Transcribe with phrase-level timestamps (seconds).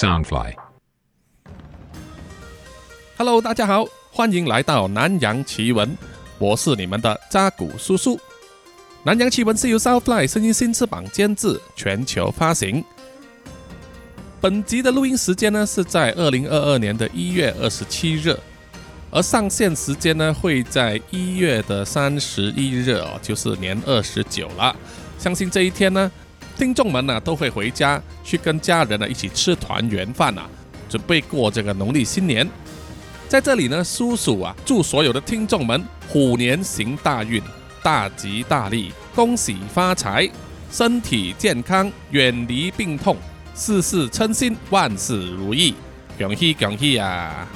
[0.00, 0.54] Soundfly。
[3.18, 5.94] Hello，大家好，欢迎来到南洋奇闻，
[6.38, 8.18] 我是你们的扎古叔叔。
[9.02, 12.82] 南洋奇闻是由 Southfly 声音新翅膀监制，全球发行。
[14.40, 18.34] 本集的录音时间呢是在二零二二年的一月二十七日，
[19.10, 24.74] 而上线时间呢会在一月的三十一日哦，就是年二十九了。
[25.18, 26.10] 相信这一天呢，
[26.60, 30.46] 听众们呢都会回家去跟家人呢一起吃团圆饭啊，
[30.90, 32.46] 准备过这个农历新年。
[33.26, 37.42] 在这里呢，叔叔啊，祝所有的听众们虎年行大运，
[37.82, 40.28] 大吉大利，恭喜发财，
[40.70, 43.16] 身体健康，远离病痛，
[43.54, 45.74] 事事称心，万事如意，
[46.18, 47.48] 恭喜恭喜啊！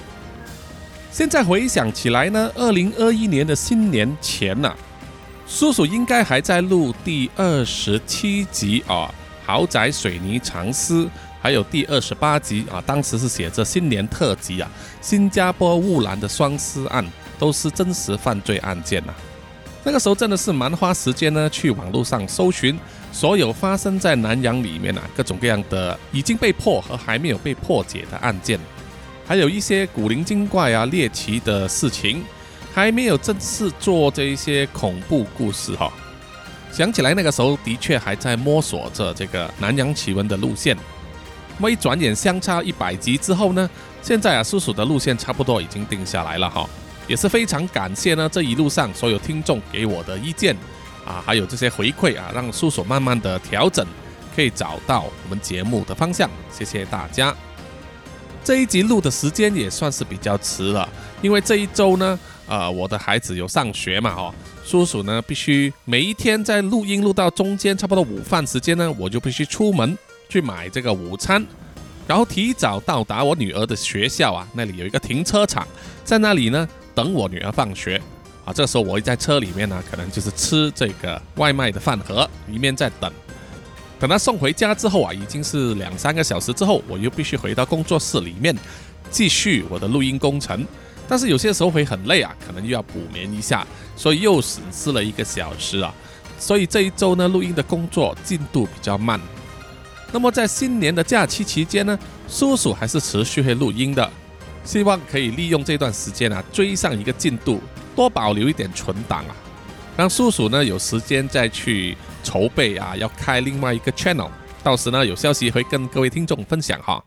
[1.12, 4.74] 现在回想起来呢，二零二一年的新年前呐、
[5.46, 9.12] 叔叔应该还在录第二十七集啊，
[9.44, 11.08] 豪宅水泥藏尸。
[11.40, 14.70] 还有第二十八集啊，当时是写着新年特辑啊，
[15.02, 17.04] 新加坡雾兰的双尸案
[17.38, 19.12] 都是真实犯罪案件呐、
[19.82, 22.78] 那个时候真的是蛮花时间呢，去网络上搜寻
[23.12, 28.58] 所有发生在南洋里面啊各种各样的已经被破和还没有被破解的案件，
[29.26, 32.24] 还有一些古灵精怪啊猎奇的事情，
[32.74, 35.92] 还没有正式做这一些恐怖故事哈、
[36.72, 40.76] 想起来那个时候的确还在摸索着这个南洋奇闻的路线。
[41.56, 43.70] 那么一转眼相差一百集之后呢，
[44.02, 46.68] 现在啊，叔叔的路线差不多已经定下来了哈，
[47.06, 50.56] 也是非常感谢呢这一路上所有听众给我的意见
[51.06, 53.86] 啊，还有这些回馈啊，让叔叔慢慢的调整，
[54.34, 57.32] 可以找到我们节目的方向，谢谢大家。
[58.42, 60.88] 这一集录的时间也算是比较迟了，
[61.22, 64.34] 因为这一周呢，呃，我的孩子有上学嘛哦，
[64.64, 69.96] 叔叔呢必须每一天在录音录到中间差不多午饭时间呢，我就必须出门。
[70.26, 71.46] 去买这个午餐，
[72.08, 75.68] 然后提早到达我女儿的学校啊，那里有一个停车场，
[76.02, 78.00] 在那里呢等我女儿放学
[78.44, 78.52] 啊。
[78.52, 83.12] 这时候我在车里面呢，可能就是吃这个外卖的饭盒，里面在等。
[84.00, 88.56] 等她送回家之后啊，已经是两三个小时之后，我又必须回到工作室里面
[89.10, 90.66] 继续我的录音工程。
[91.14, 93.64] 但是有些时候会很累啊，可能又要补眠一下，
[93.94, 95.94] 所以又损失了一个小时啊。
[96.40, 99.20] 所以这一周呢，录音的工作进度比较慢。
[100.10, 101.96] 那么在新年的假期期间呢，
[102.28, 104.10] 叔叔还是持续会录音的，
[104.64, 107.62] 希望可以利用这段时间啊，追上一个进度，
[107.94, 109.36] 多保留一点存档啊，
[109.96, 114.30] 让叔叔呢有时间再去筹备啊，要开另外一个 channel，
[114.64, 117.00] 到时呢有消息会跟各位听众分享哈。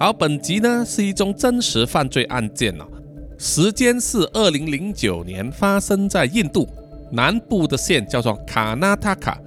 [0.00, 2.84] 好，本集呢是一宗真实犯罪案件哦，
[3.36, 6.68] 时间是二零零九年，发生在印度
[7.10, 9.40] 南部的县叫做卡纳塔卡。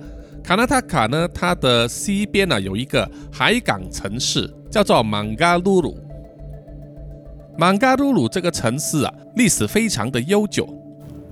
[0.44, 5.98] 卡纳塔卡呢，它的西边呢、有一个海港城市，叫做孟加鲁鲁。
[7.58, 10.68] 孟加鲁鲁这个城市啊，历史非常的悠久。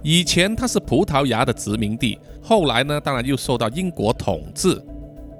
[0.01, 4.81] 以前它是葡萄牙的殖民地，后来呢，当然又受到英国统治，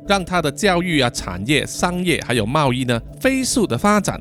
[0.10, 4.20] 让它的教育啊、产业、商业还有贸易呢，飞速的发展，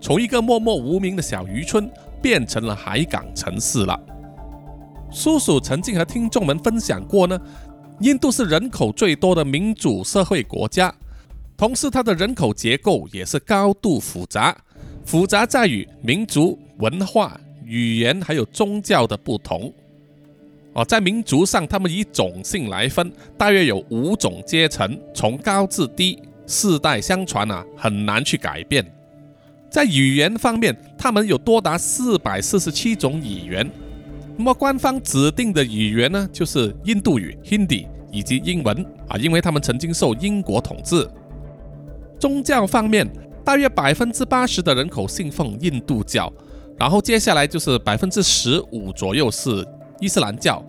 [0.00, 1.90] 从一个默默无名的小渔村，
[2.22, 3.98] 变成了海港城市了。
[5.10, 7.36] 叔叔曾经和听众们分享过呢。
[7.98, 10.94] 印度是人口最多的民主社会国家，
[11.56, 14.56] 同时它的人口结构也是高度复杂，
[15.04, 19.74] 复杂在于民族、文化、语言还有宗教的不同。
[20.74, 28.84] 哦，在民族上，他们以种姓来分，大约有五种阶层，从高至低，世代相传啊，很难去改变。
[29.70, 33.70] 在语言方面，他们有多达四百四十七种语言。
[34.36, 41.08] 那么官方指定的语言呢，就是印度语 （Hindi） 以及英文啊，因为他们曾经受英国统治。
[42.20, 43.06] 宗教方面，
[43.44, 46.32] 大约百分之八十的人口信奉印度教，
[46.78, 49.66] 然后接下来就是百分之十五左右是
[50.00, 50.62] 伊斯兰教，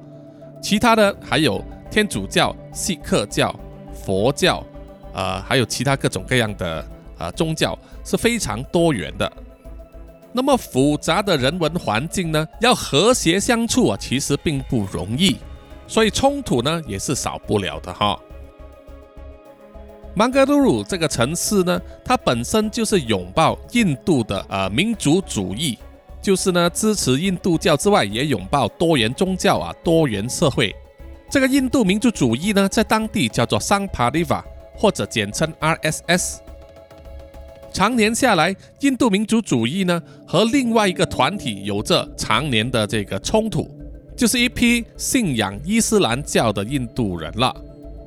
[0.62, 3.54] 其他的还有天主教、锡克教、
[3.94, 4.64] 佛教，
[5.14, 6.86] 呃，还有其他各种各样的
[7.18, 9.32] 呃宗教，是非常多元的。
[10.32, 15.38] 那么复杂的人文环境呢，要和谐相处啊，其实并不容易，
[15.88, 18.20] 所以冲突呢也是少不了的哈。
[20.16, 25.78] 曼加鲁鲁这个城市呢，它本身就是拥抱印度的呃民族主义，
[26.22, 30.76] 就是呢支持印度教之外，也拥抱多元宗教啊，多元社会。
[31.30, 34.44] 这个印度民族主义呢，在当地叫做桑帕利瓦，
[34.76, 36.38] 或者简称 RSS。
[37.72, 43.70] 常年下来，印度民族主义呢和另外一个团体有着常年的这个冲突，
[44.18, 47.56] 就是一批信仰伊斯兰教的印度人了。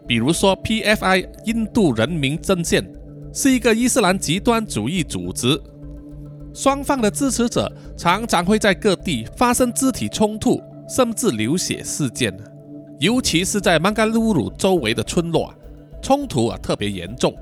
[0.04, 2.84] 比如说 PFI 印度人民阵线，
[3.32, 5.58] 是一个伊斯兰极端主义组织。
[6.54, 12.32] 双方的支持者常常会在各地发生肢体冲突，甚至流血事件。
[12.98, 15.52] 尤其是在曼加鲁鲁周围的村落，
[16.02, 17.34] 冲突啊特别严重。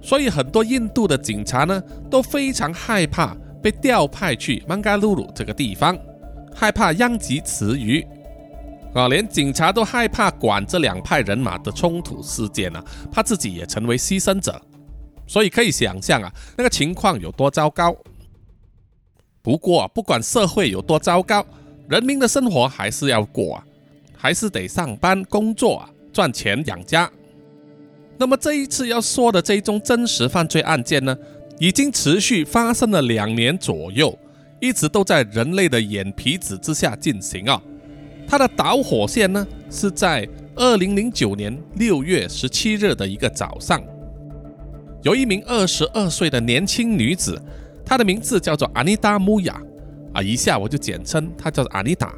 [0.00, 5.98] 所以很多印度的警察呢都非常害怕被调派去曼加鲁鲁这个地方，
[6.54, 8.06] 害怕殃及池鱼。
[8.94, 12.82] 啊，连警察都害怕管这两派人马的冲突事件啊，
[13.12, 14.58] 怕自己也成为牺牲者。
[15.26, 17.94] 所以可以想象啊，那个情况有多糟糕。
[19.46, 21.46] 不过，不管社会有多糟糕，
[21.88, 23.64] 人民的生活还是要过啊，
[24.12, 27.08] 还是得上班工作啊，赚钱养家。
[28.18, 31.16] 那么这一次要说的这一宗真实犯罪案件呢，
[31.60, 34.18] 已经持续发生了两年左右，
[34.58, 37.62] 一直都在人类的眼皮子之下进行啊。
[38.26, 43.80] 它的导火线呢，是在二零零九年六月十七日的一个早上，
[45.04, 47.40] 有一名二十二岁的年轻女子。
[47.86, 49.58] 她的名字叫做阿妮达·穆雅，
[50.12, 52.12] 啊，以下我就简称她叫做阿妮达。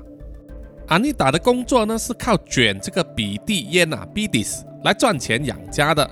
[0.87, 6.11] 阿妮达的工作呢是靠卷这个比蒂烟啊 （bidis） 来赚钱养家的。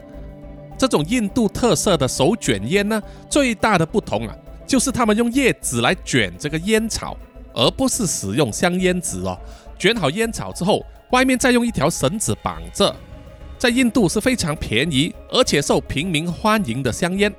[0.77, 4.37] 这种印度特色的手卷烟呢，最大的不同啊，
[4.67, 7.17] 就是他们用叶子来卷这个烟草，
[7.55, 9.39] 而不是使用香烟纸哦。
[9.79, 12.95] 卷好烟草之后，外面再用一条绳子绑着。
[13.57, 17.35] 在印度是非常便宜而且受平民欢迎的香烟。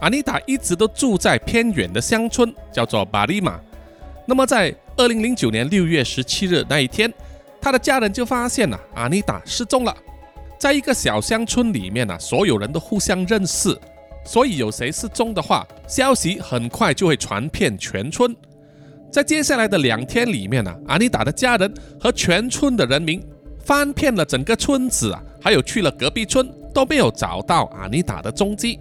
[0.00, 3.58] 阿妮塔一直都住在偏远的乡村，叫做巴利马。
[4.26, 7.12] 那么，在二零零九年六月十七日那一天，
[7.60, 9.96] 他的家人就发现了阿妮塔失踪了。
[10.58, 13.78] 在一个小乡村里面呢，所有人都互相认识，
[14.24, 18.34] 所以有谁失踪的话，消息很快就会传遍全村。
[19.10, 23.22] 在接下来的两天里面呢，阿妮达的家人和全村的人民
[23.64, 28.78] 翻遍了整个村子啊，还有去了隔壁村，都没有找到阿妮达的踪迹。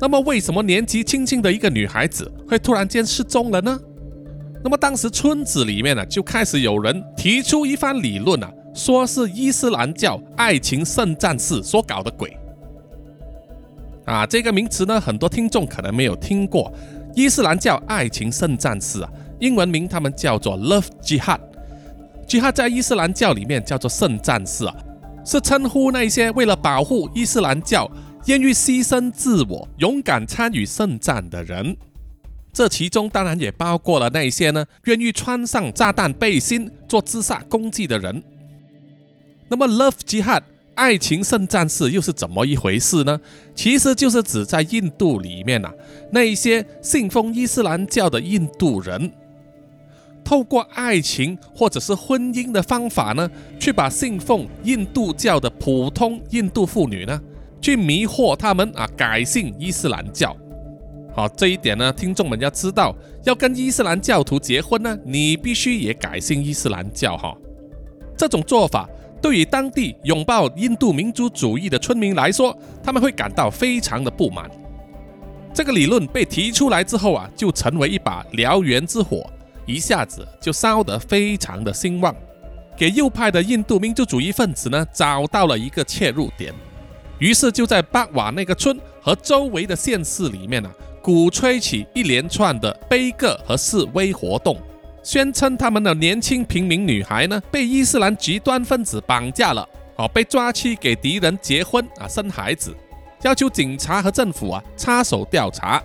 [0.00, 3.78] 那么，为什么年纪轻轻的一个女孩子会突然间失踪了呢？
[4.62, 12.36] 那么，当时村子里面呢，就开始有人提出一番理论啊，说是伊斯兰教爱情圣战士所搞的鬼。
[14.04, 16.72] 啊，这个名词呢，很多听众可能没有听过。
[17.14, 19.10] 伊斯兰教爱情圣战士啊，
[19.40, 21.40] 英文名他们叫做 Love Jihad。
[22.28, 24.74] Jihad 在伊斯兰教里面叫做圣战士啊，
[25.24, 27.90] 是称呼那些为了保护伊斯兰教。
[28.28, 31.74] 愿意牺牲自我、勇敢参与圣战的人，
[32.52, 38.22] 这其中当然也包括了那些呢愿意穿上炸弹背心做自杀攻击的人。
[39.48, 40.42] 那么，Love Jihad
[40.74, 43.18] 爱情圣战士又是怎么一回事呢？
[43.54, 45.72] 其实就是指在印度里面啊，
[46.12, 49.10] 那一些信奉伊斯兰教的印度人，
[50.22, 57.18] 透过爱情或者是婚姻的方法呢，去把信奉印度教的普通印度妇女呢。
[57.60, 60.36] 去迷惑他们啊，改信伊斯兰教。
[61.14, 62.94] 好，这一点呢，听众们要知道，
[63.24, 67.36] 要跟伊斯兰教徒结婚呢，你必须也改信伊斯兰教哈。
[68.16, 68.88] 这种做法
[69.20, 74.48] 对于当地拥抱印度民族主义的村民来说，他们会感到非常的不满。
[75.52, 79.28] 这个理论被提出来之后啊，就成为一把燎原之火，
[79.66, 82.14] 一下子就烧得非常的兴旺，
[82.76, 86.54] 给右派的印度民族主义分子呢找到了一个切入点。
[87.18, 90.70] 于是就在巴瓦那个村和周围的县市里面呢，
[91.02, 94.56] 鼓吹起一连串的悲歌和示威活动，
[95.02, 102.76] 宣称他们的年轻平民女孩呢被伊斯兰极端分子绑架了，哦，被抓去给敌人结婚啊，生孩子，
[103.22, 105.82] 要求警察和政府啊插手调查。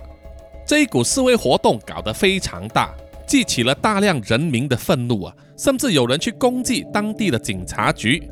[0.66, 2.94] 这一股示威活动搞得非常大，
[3.26, 8.30] 激起了大量人民的愤怒啊，甚至有人去攻击当地的警察局。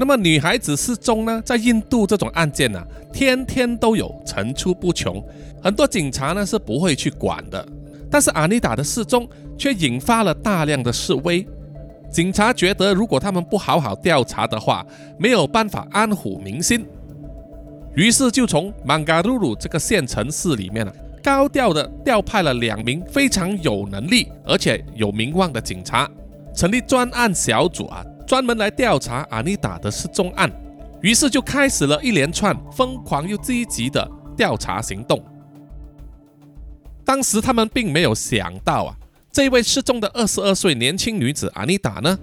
[0.00, 5.22] 那么女孩子失踪呢，在印度这种案件呢，天天都有，层出不穷。
[5.62, 7.68] 很多警察呢是不会去管的，
[8.10, 9.28] 但是阿妮达的失踪
[9.58, 11.46] 却引发了大量的示威。
[12.10, 14.86] 警察觉得，如果他们不好好调查的话，
[15.18, 16.86] 没有办法安抚民心，
[17.94, 20.90] 于是就从曼加鲁鲁这个县城市里面呢，
[21.22, 26.10] 高调的调派了两名非常有能力而且有名望的警察，
[26.54, 28.02] 成立专案小组啊。
[28.30, 30.48] 专门来调查阿妮达的失踪案，
[31.02, 35.20] 于是就开始了一连串疯狂又积极的调查行动。
[37.04, 38.94] 当时他们并没有想到啊，
[39.32, 42.16] 这位失踪的二十二岁年轻女子阿妮达呢，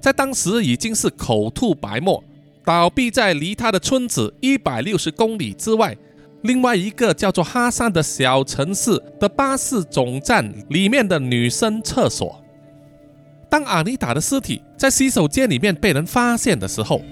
[0.00, 2.22] 在当时已经是口吐白沫，
[2.64, 5.96] 倒闭在离她的村子一百六十公里之外，
[6.42, 12.38] 另外一个叫做哈山的小城市的巴士总站里面的女生厕所。
[13.52, 17.02] 当阿妮达的尸体在洗手间里面被人发现的时候，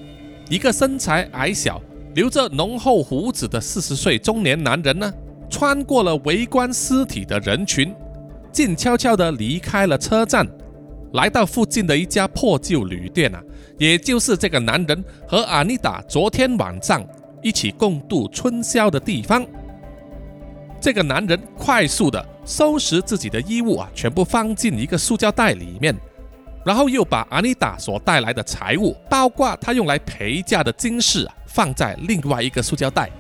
[0.49, 1.78] 一个身材矮小、
[2.14, 5.12] 留着浓厚胡子的四十岁中年男人呢，
[5.50, 7.94] 穿过了围观尸体的人群，
[8.50, 10.49] 静悄悄地离开了车站，
[11.12, 13.42] 来到附近的一家破旧旅店啊，
[13.76, 17.06] 也就是这个男人和阿妮达昨天晚上
[17.42, 19.47] 一起共度春宵的地方。
[20.80, 25.94] 这个男人快速地收拾自己的衣物啊，全部放进一个塑胶袋里面。
[26.64, 33.10] 然后又把阿妮达所带来的财物，包括他用来陪嫁的金饰，放在另外一个塑胶袋，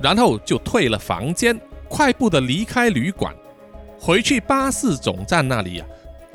[0.00, 3.34] 然后就退了房间，快步的离开旅馆，
[3.98, 5.86] 回去巴士总站那里啊，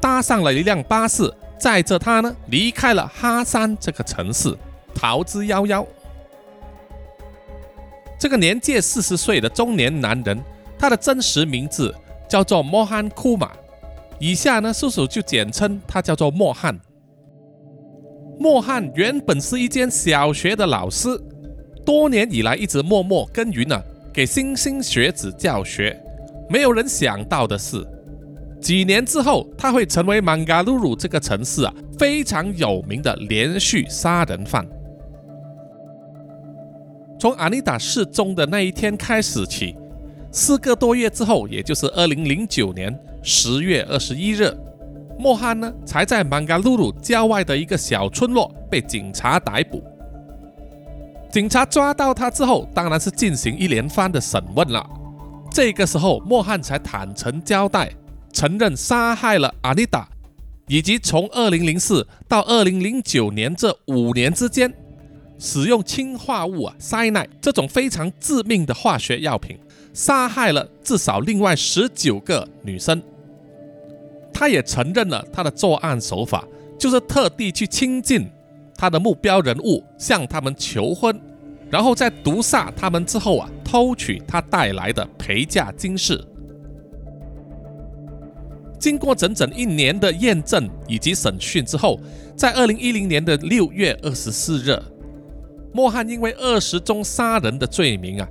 [0.02, 4.54] 搭上了一辆巴士，载着他呢离开了哈山这个城市，
[4.94, 5.86] 逃之夭夭。
[8.20, 10.44] 这个年届四十岁的中年男人，
[10.78, 11.96] 他的真实名字
[12.28, 13.52] 叫做莫罕库马。
[14.20, 16.80] 以下呢，叔叔就简称他叫做莫汉。
[18.40, 21.10] 莫汉原本是一间小学的老师，
[21.86, 23.80] 多年以来一直默默耕耘呢，
[24.14, 26.00] 给新兴学子教学。
[26.50, 27.86] 没有人想到的是，
[28.60, 34.68] 几年之后，他会成为曼嘎鲁鲁这个城市啊非常有名的连续杀人犯。
[37.20, 39.76] 从阿妮达失踪的那一天开始起，
[40.32, 42.98] 四个多月之后，也就是二零零九年。
[43.30, 44.58] 十月二十一日，
[45.20, 49.84] 莫汉呢才在曼嘎鲁鲁郊外的一个小村落被警察逮捕。
[51.30, 54.90] 警察抓到他之后，当然是进行一连番的审问了。
[55.52, 57.92] 这个时候，莫汉才坦诚交代，
[58.32, 60.08] 承认杀害了阿妮达，
[60.70, 64.74] 以及从二零零四到二零零九年这五年之间，
[65.38, 69.60] 使用氰化物啊塞奈这种非常致命的化学药品，
[69.94, 73.04] 杀害了至少另外十九个女生。
[74.40, 78.30] 他也承认了他的作案手法，就是特地去亲近
[78.78, 81.20] 他的目标人物，向他们求婚，
[81.72, 86.24] 然后在毒杀他们之后啊，偷取他带来的陪嫁金饰。
[88.78, 92.00] 经过整整一年的验证以及审讯之后，
[92.36, 94.80] 在二零一零年的六月二十四日，
[95.74, 98.28] 莫汉因为二十宗杀人的罪名啊，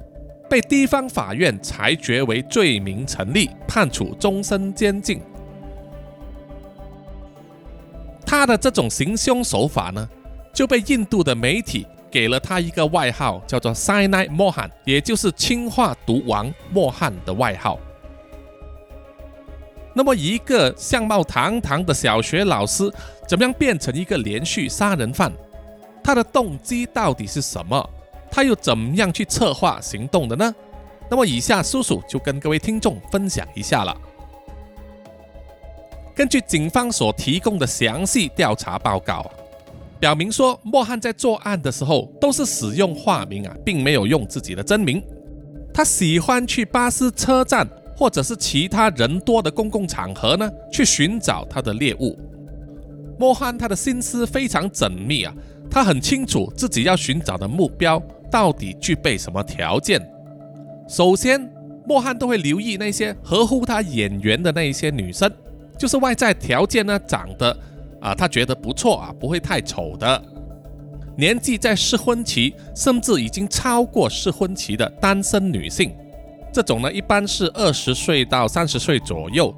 [0.48, 5.20] 被地方法院裁决为罪名成立，判处终身监禁。
[8.26, 10.06] 他的这种行凶手法呢，
[10.52, 17.78] 就被印度的媒体给了他一个外号，叫做 “Cyanide Mohan”，也就是氰化毒王莫汉的外号。
[19.94, 22.92] 那么，一个相貌堂堂的小学老师，
[23.26, 25.32] 怎么样变成一个连续杀人犯？
[26.04, 27.88] 他的动机到底是什么？
[28.30, 30.54] 他又怎么样去策划行动的呢？
[31.08, 33.96] 那么，以下叔叔就跟各位听众分享一下了。
[36.16, 39.30] 根据警方所提供的详细调查报告，
[40.00, 45.02] 表明说莫汉在作案的时候都是使用化名啊，并没有用自己的真名。
[45.74, 52.18] 他喜欢去巴士车站或者是其他人多的公共场合呢，去寻找他的猎物。
[53.18, 55.34] 莫汉他的心思非常缜密啊，
[55.70, 60.00] 他很清楚自己要寻找的目标到底具备什么条件。
[60.88, 61.52] 首先，
[61.86, 65.30] 莫汉都会留意那些合乎他眼缘的那一些女生。
[65.78, 67.56] 就是外在条件呢，长得
[68.00, 70.22] 啊，他觉得不错啊，不会太丑的。
[71.16, 75.94] 年纪在适婚期，甚至已经超过适婚期的单身女性，
[76.52, 79.54] 这种呢，一般是二十岁到三十岁左右，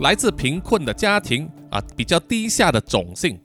[0.00, 3.38] 来自贫困的家庭啊，比较低下的种姓。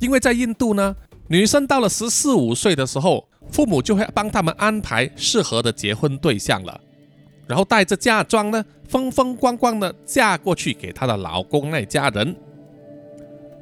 [0.00, 0.96] 因为在印度呢，
[1.28, 6.80] 女生到了十四五岁的时候，父母就会帮他们安排适合的结婚对象了。
[7.46, 12.34] 然后带着嫁妆呢，风风光光的嫁过去给她的老公那家人。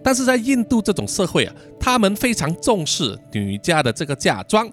[0.05, 4.69] 但是在印度这种社会啊，他们非常重视女家的这个嫁妆。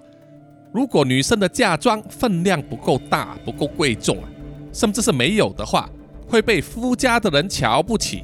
[0.72, 4.30] 如果女生的嫁妆分量不够大、不够贵重啊，
[4.74, 5.90] 甚至是没有的话，
[6.28, 8.24] 会被夫家的人瞧不起。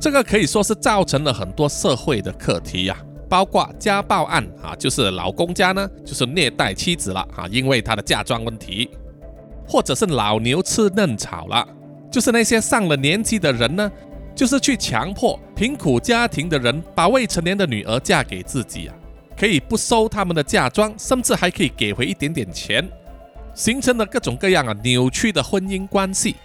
[0.00, 2.96] 这个可以说是造成了很多社会的课题呀，
[3.28, 8.90] 包括家暴案啊，就是老公家呢就是虐待妻子了啊，因为他的嫁妆问题。
[9.68, 11.66] 或者是老牛吃嫩草了，
[12.10, 13.90] 就是那些上了年纪的人呢，
[14.34, 18.94] 就是去强迫贫苦家庭的人把未成年的女儿嫁给自己啊，
[19.36, 22.88] 可以不收他们的嫁妆，甚至还可以给回一点点钱，
[23.54, 26.36] 形成了各种各样啊扭曲的婚姻关系。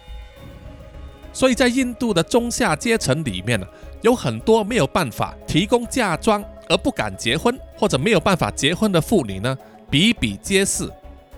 [1.33, 3.65] 所以在印度的中下阶层里面呢，
[4.01, 9.57] 有很多没有办法提供嫁妆而不敢结婚，或者没有办法结婚的妇女呢，
[9.89, 10.89] 比比皆是。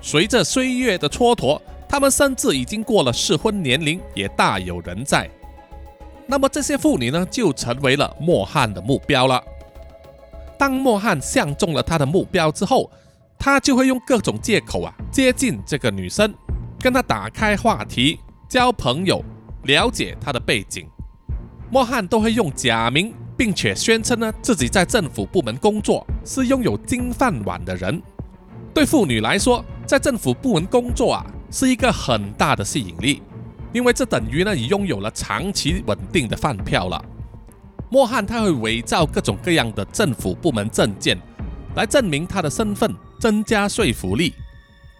[0.02, 1.60] 随着岁月的蹉跎。
[1.94, 5.30] 他们甚至已经过了适婚年龄，也大有人在。
[6.26, 9.40] 那么这些妇女呢，就成为了莫汉的目标了。
[10.58, 12.90] 当莫汉相中了他的目标之后，
[13.38, 16.34] 他就会用各种借口啊接近这个女生，
[16.80, 18.18] 跟她打开话题，
[18.50, 19.24] 交朋友，
[19.66, 20.88] 了解她的背景。
[21.70, 28.02] 莫汉都会用假名，并且宣称呢自己在政府部门工作，是拥有金饭碗的人。
[28.74, 31.24] 对妇女来说，在政府部门工作啊
[31.54, 33.22] 是一个很大的吸引力，
[33.72, 37.00] 因为这等于呢你拥有了长期稳定的饭票了。
[37.92, 41.16] 莫汉他会伪造各种各样的政府部门证件，
[41.76, 44.34] 来证明他的身份，增加说服力。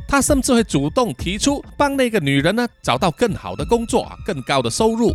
[0.08, 5.12] 他甚至会主动提出帮那个女人呢找到更好的工作、更高的收入。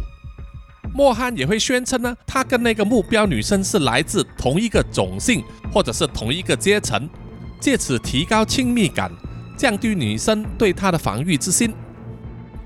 [0.92, 7.08] 莫汉也会宣称呢，他跟那个目标女生是来自同一个种姓或者是同一个阶层，
[7.60, 9.12] 借此提高亲密感，
[9.58, 11.74] 降低女生对他的防御之心。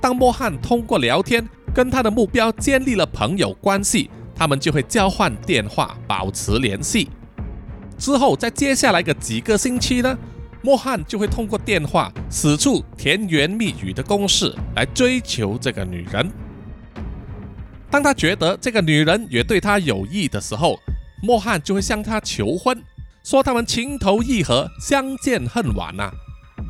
[0.00, 1.44] 当莫汉通过聊天
[1.74, 4.08] 跟他的目标建立了朋友关系。
[4.34, 7.08] 他们就会交换电话，保持联系。
[7.96, 10.18] 之后，在接下来的几个星期呢，
[10.62, 16.28] 莫汉就会通过电话使出甜言蜜语的攻势来追求这个女人。
[17.88, 20.76] 当他觉得这个女人也对他有意的时候，
[21.22, 22.82] 莫汉就会向她求婚，
[23.22, 26.10] 说他们情投意合，相见恨晚呐，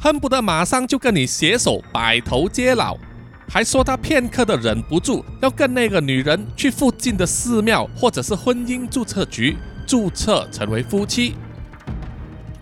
[0.00, 2.96] 恨不得马上就跟你携手白头偕老。
[3.48, 9.56] 还说他片刻的忍不住要跟那个女人去附近的寺庙或者是婚姻注册局
[9.86, 11.34] 注册成为夫妻。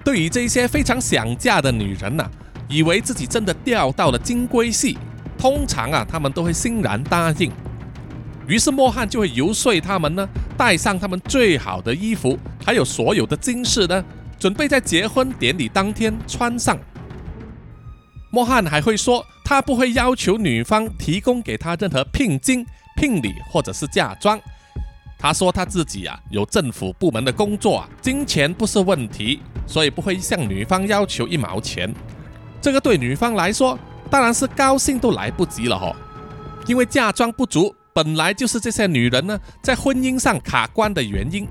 [0.03, 2.29] 对于这些非常想嫁的女人呐，
[2.69, 4.97] 以为自己真的钓到了金龟婿，
[5.39, 7.53] 通常啊他们都会欣然答应。
[8.49, 14.05] 于是莫汉就会游说他们呢，带上他们最好的衣服，还有所有的金饰呢，
[14.41, 16.77] 准备在结婚典礼当天穿上。
[18.31, 19.27] 莫汉还会说。
[19.43, 24.41] 他不会要求女方提供给他任何聘金、聘礼或者是嫁妆。
[25.19, 31.93] 他说他自己啊有政府部门的工作啊，金钱不是问题，所以不会向女方要求一毛钱。
[32.61, 33.77] 这个对女方来说
[34.09, 35.97] 当然是高兴都来不及了哈，
[36.69, 41.45] 因为嫁妆不足本来就是这些女人呢在婚姻上卡关的原因。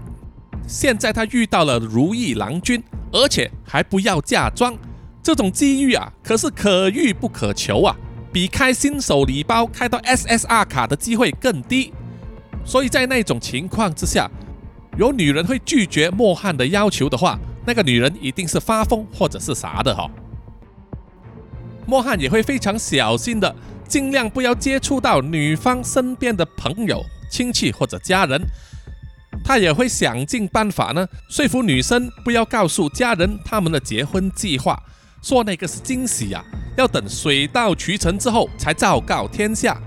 [0.66, 4.74] 现在她遇到了如意郎君，而且还不要嫁妆。
[5.22, 7.96] 这种机遇啊，可是可遇不可求啊，
[8.32, 11.94] 比开新手礼包开到 SSR 卡的机会更低。
[12.66, 14.30] 所以在那种情况之下，
[14.98, 20.10] 有女人会拒绝莫汉的要求的话，那个女人一定是发疯或者是啥的哈。
[21.86, 23.56] 莫汉也会非常小心的，
[23.88, 28.42] 尽量不要接触到女方身边的朋友、亲戚或者家人。
[29.44, 34.82] 他也会想尽办法呢，说服女生不要告诉家人他们的结婚计划。
[35.22, 36.44] 说那个是惊喜呀，
[36.78, 39.78] 要等水到渠成之后才昭告天下。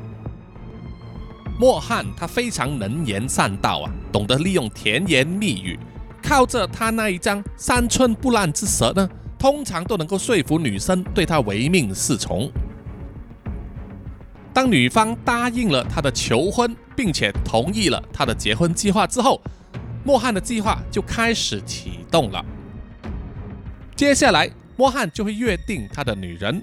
[1.58, 5.78] 莫汉他非常能言善道啊，懂得利用甜言蜜语，
[6.22, 12.50] 靠着他那一张三寸不烂之舌呢，通常都能够说服女生对他唯命是从。
[14.52, 19.40] 当女方答应了他的求婚，并且同意了他的结婚计划之后，
[20.04, 22.44] 莫汉的计划就开始启动了。
[23.96, 24.50] 接下来。
[24.76, 26.62] 莫汉就会约定他的女人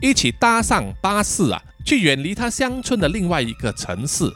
[0.00, 4.30] 一起搭上巴士啊，去远离他乡村的另外一个城市，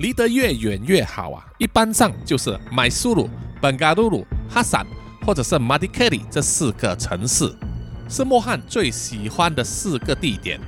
[0.00, 1.44] 离得越远越好啊。
[1.58, 3.28] 一般上就是麦苏鲁、
[3.60, 4.84] 本嘎鲁鲁、哈萨
[5.24, 7.52] 或者是马迪克里这四个城市，
[8.08, 10.58] 是莫汉最喜欢的四个地点。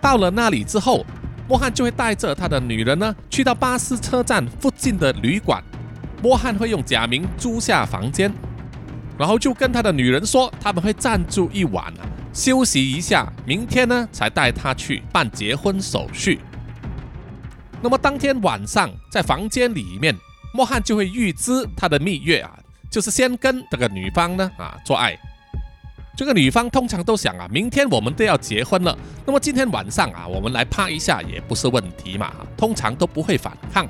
[0.00, 1.06] 到了那里之后，
[1.48, 5.62] 莫汉就会带着他的女人呢，去到巴士车站附近的旅馆。
[6.22, 8.30] 莫汉会用假名租下房间。
[9.20, 16.40] 然后就跟他的女人说，他们会暂住一晚啊，休息一下，明天呢才带她去办结婚手续。
[17.82, 20.16] 那么当天晚上在房间里面，
[20.54, 22.50] 莫汉就会预知他的蜜月啊，
[22.90, 25.14] 就是先跟这个女方呢啊做爱。
[26.16, 33.86] 这个女方通常都想啊，明天我们都要结婚了，那么今天晚上啊，我们来趴一下也不是问题嘛，通常都不会反抗。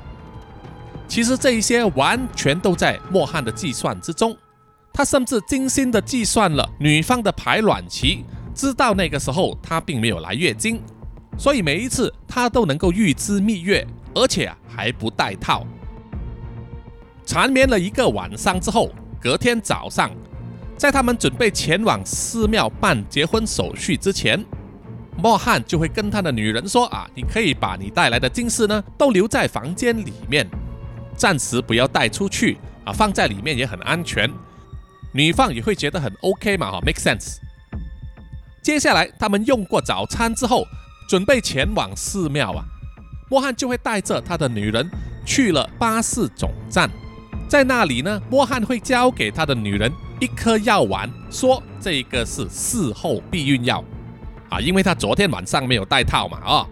[1.07, 4.35] 其实这一些完全都在莫汉的计算之中。
[4.93, 10.81] 他甚至精心的计算了女方的排卵期，知道那个时候她并没有来月经，
[11.37, 15.65] 所以每一次他都能够预知蜜月，而且还不带套。
[17.25, 20.11] 缠绵了一个晚上之后，隔天早上，
[20.75, 24.43] 在他们准备前往寺庙办结婚手续之前，
[25.15, 30.45] 莫汉就会跟他的女人说：“啊，你可以把你带来的金饰呢都留在房间里面，
[31.15, 34.29] 暂时不要带出去啊，放在里面也很安全。”
[35.13, 37.37] 女方也会觉得很 OK 嘛，哈，make sense。
[38.61, 40.65] 接下来他们用过早餐之后，
[41.09, 42.63] 准备前往寺庙啊。
[43.29, 44.89] 莫汉就会带着他的女人
[45.25, 46.89] 去了巴士总站，
[47.47, 53.83] 在那里呢，莫汉会交给他的女人一颗药丸，说这个是事后避孕药
[54.49, 56.67] 啊，因为他昨天晚上没有戴套嘛啊。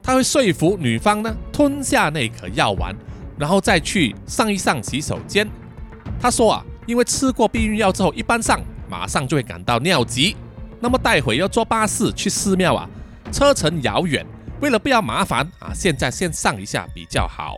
[0.00, 2.94] 他会说服女方呢吞下那颗药丸，
[3.36, 5.48] 然后再去上一上洗手间。
[6.20, 10.36] 他说啊，因为吃过避孕药之后，一般上马上就会感到尿急，
[10.80, 12.88] 那么待会要坐巴士去寺庙啊，
[13.32, 14.24] 车程遥远，
[14.60, 17.56] 为了不要麻烦啊，现在先上一下比较好。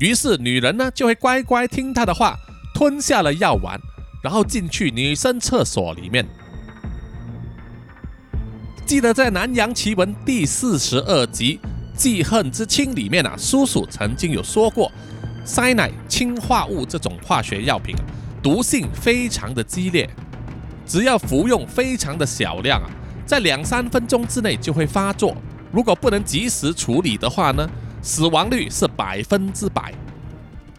[0.00, 2.36] 于是女人呢就会乖乖听他的话，
[2.74, 3.80] 吞下了药丸，
[4.22, 6.26] 然后进去女生厕所里面。
[8.84, 11.60] 记得在《南洋奇闻》第四十二集
[11.96, 14.90] 《记恨之亲》里面啊，叔叔曾经有说过，
[15.44, 17.94] 塞奶氢化物这种化学药品，
[18.42, 20.10] 毒性非常的激烈，
[20.84, 22.90] 只要服用非常的小量啊，
[23.24, 25.36] 在两三分钟之内就会发作。
[25.70, 27.68] 如果不能及时处理的话呢，
[28.02, 29.94] 死亡率是百分之百，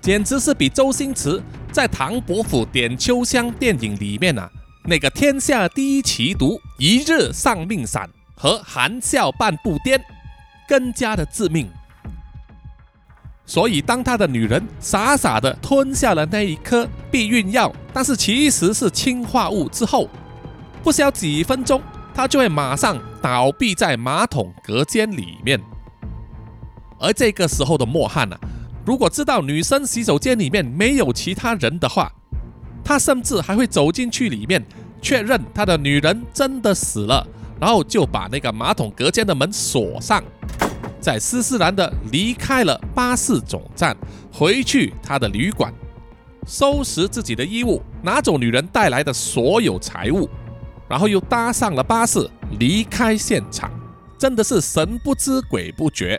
[0.02, 4.50] 简直是比周星驰在《唐伯虎点秋香》电影里面啊。
[4.86, 9.98] 那个天下第一奇毒一日丧命散和含笑半步癫
[10.68, 11.72] 更加的致命，
[13.46, 20.10] 所以当他的女人傻傻的吞下了那一颗避孕药，但是其实是氰化物之后，
[20.82, 21.82] 不消几分钟，
[22.14, 25.60] 他就会马上倒闭在马桶隔间里面。
[27.00, 28.38] 而这个时候的莫汉呢，
[28.86, 32.10] 如果知道女生洗手间里面没有其他人的话，
[32.82, 34.66] 他甚至还会走进去里面，
[35.02, 37.28] 确认他的女人真的死了，
[37.60, 40.24] 然后就把那个马桶隔间的门锁上，
[41.04, 43.96] 在斯斯然的离开了巴士总站，
[44.32, 45.74] 回去他的旅馆，
[46.48, 50.30] 收拾自己的衣物，拿走女人带来的所有财物，
[50.88, 52.26] 然后又搭上了巴士
[52.58, 53.70] 离开现场，
[54.18, 56.18] 真的是神不知鬼不觉。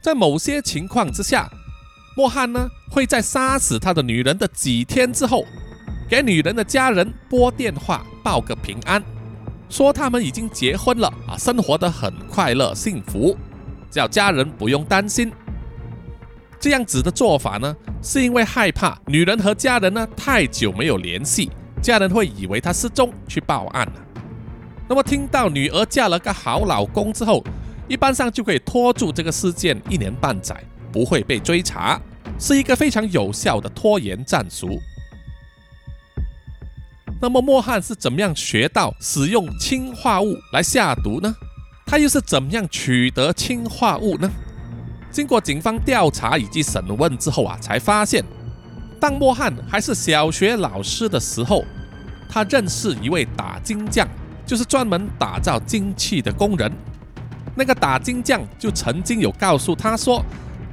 [0.00, 1.50] 在某些情况之下。
[2.16, 5.46] 莫汉呢会在杀死他的女人的几天之后，
[6.08, 9.00] 给女人的家人拨电话报个平安，
[9.68, 13.36] 说他们已经结婚了啊，生活的很快乐幸福，
[13.90, 15.32] 叫家人不用担心。
[16.58, 21.50] 这样子的做法呢，是因为害怕女人和家人呢太久没有联系，
[21.80, 23.92] 家人会以为她失踪去报案了
[24.88, 27.44] 那么听到女儿嫁了个好老公之后，
[27.86, 30.56] 一般上就可以拖住这个事件一年半载。
[30.90, 32.00] 不会被追查，
[32.38, 34.80] 是一个非常有效的拖延战术。
[37.20, 41.34] 那么莫汉是怎么样学到使用氰化物来下毒呢？
[41.84, 44.30] 他又是怎么样取得氰化物呢？
[45.10, 48.24] 经过警方调查以及审问之后啊，才发现，
[49.00, 51.64] 当莫汉还是小学老师的时候，
[52.28, 54.06] 他认识一位打金匠，
[54.46, 56.70] 就是专门打造金器的工人。
[57.56, 60.24] 那个打金匠就曾经有告诉他说。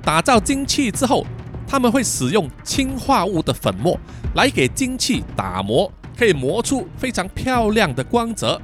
[0.03, 1.25] 打造金器之后，
[1.67, 3.99] 他们会使用氰化物的粉末
[4.35, 8.61] 来给金器打磨，可以磨出非常漂亮的光泽。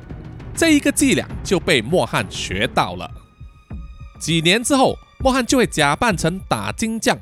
[0.55, 3.09] 这一个伎俩就被莫汉学到了。
[4.19, 7.17] 几年之后，莫汉就会假扮成打金匠，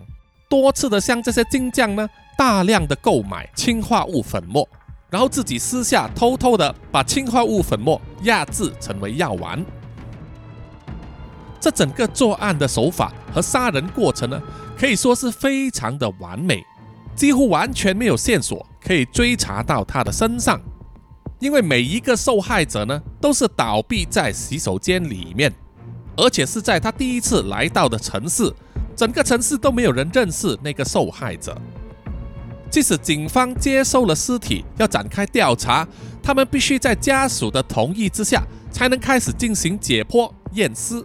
[0.49, 4.67] 多次的向这些金匠呢大量的购买氰化物粉末，
[5.09, 9.63] 然后自己私下偷偷的把氰化物粉末压制成为药丸。
[11.59, 14.41] 这整个作案的手法和杀人过程呢，
[14.77, 16.63] 可以说是非常的完美，
[17.15, 20.59] 几乎完全没有线索可以追查到他的身上，
[21.39, 25.53] 因为每一个受害者呢都是倒闭在洗手间里面，
[26.15, 28.53] 而且是在他第一次来到的城市，
[28.95, 31.55] 整个城市都没有人认识那个受害者。
[32.69, 35.87] 即使警方接收了尸体要展开调查，
[36.21, 41.03] 他们必须在家属的同意之下才能开始进行解剖验尸。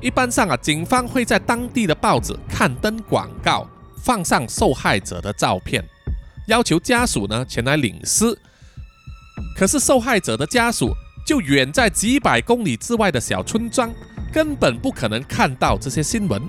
[0.00, 5.84] 一般上啊，警方会在当地的报纸刊登广告，放上受害者的照片，
[6.50, 8.36] 要求家属呢前来领尸。
[9.56, 10.92] 可是受害者的家属
[11.24, 13.90] 就远在几百公里之外的小村庄，
[14.32, 16.42] 根本不可能看到这些新闻，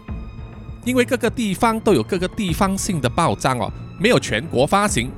[0.84, 5.12] 因为各个地方都有各个地方性的报章哦，没有全国发行，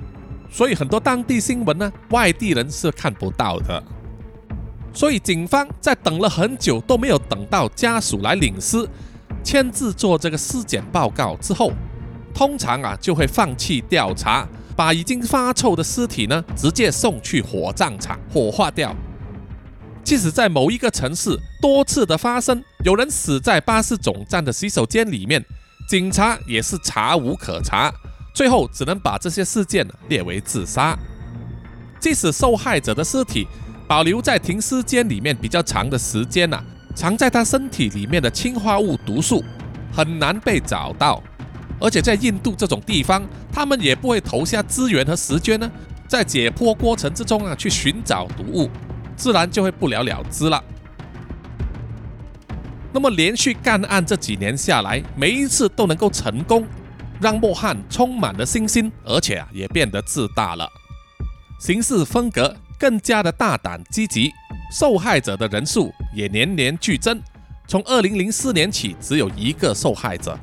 [0.52, 3.82] 所以很多当地新闻呢，外地人是看不到的。
[4.94, 8.88] 所以，警方在等了很久都没有等到家属来领尸、
[9.44, 11.72] 签字做这个尸检报告之后，
[12.34, 18.96] 通常啊就会放弃调查，把已经发臭的尸体呢直接送去火葬场火化掉。
[20.04, 25.44] 即使在某一个城市多次的发生有人死在巴士总站的洗手间里面，
[25.88, 27.94] 警察也是查无可查，
[28.34, 30.98] 最后只能把这些事件列为自杀。
[32.00, 33.48] 即使受害者的尸体。
[33.86, 36.64] 保留在停尸间里面比较长的时间呐，
[36.96, 39.44] 藏在他身体里面的氰化物毒素
[39.92, 41.22] 很难被找到，
[41.80, 45.70] 而且在印度这种地方，他们也不会投下资源和时间呢，
[46.08, 48.70] 在解剖过程之中啊去寻找毒物，
[49.16, 50.64] 自然就会不了了之了。
[52.94, 56.66] 那么连续干案这几年下来，每一次都能够成功，
[57.20, 60.70] 让莫汉充满了信心，而且啊也变得自大了，
[61.60, 64.32] 行事风格更加的大胆积极，
[64.72, 67.20] 受害者的人数也年年剧增，
[67.68, 70.38] 从二零零四年起只有一个受害者。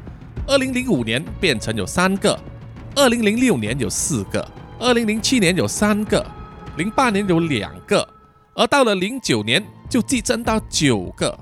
[0.50, 2.36] 二零零五年变成有三个，
[2.96, 4.44] 二零零六年有四个，
[4.80, 6.26] 二零零七年有三个，
[6.76, 8.04] 零八年有两个，
[8.56, 11.38] 而到了零九年就激增到九个。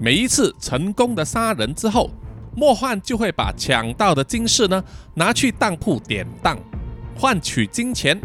[0.00, 2.08] 每一次成功的杀人之后，
[2.54, 4.80] 莫焕就会把抢到的金饰呢
[5.12, 6.56] 拿去当铺典当，
[7.16, 8.16] 换取金钱，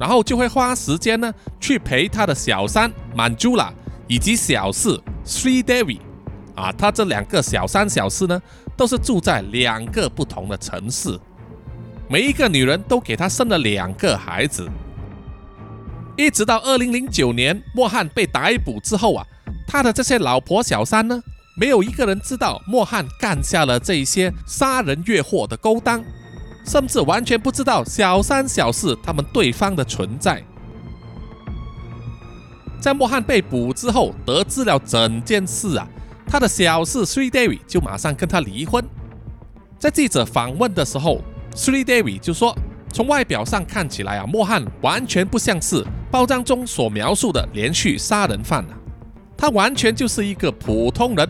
[0.00, 3.70] 然后就会花时间呢去陪他的小三满珠拉
[4.08, 5.98] 以及小四 Sri Devi。
[6.54, 8.40] 啊，他这两个小三小四呢，
[8.76, 11.18] 都是住在两个不同的城市，
[12.08, 14.68] 每一个女人都给他生了两个孩子，
[16.16, 19.26] 一直到二零零九年莫汉被逮捕之后啊，
[19.66, 21.22] 他的这些老婆小三呢，
[21.56, 26.04] 没有一个人知道莫汉干下了这些杀人越货的勾当，
[26.66, 30.42] 甚至完全不知道小三小四他们对方的存在。
[32.78, 35.88] 在莫汉被捕之后，得知了整件事啊。
[36.32, 38.82] 他的小四 Sri Devi 就马上跟他离婚。
[39.78, 41.20] 在记者访问的时候
[41.54, 42.56] ，Sri Devi 就说
[42.90, 48.72] ：“从外表上看起来啊，莫汉完全不像是报章中所描述的连续杀人犯啊，
[49.36, 51.28] 他完全就是一个普通人，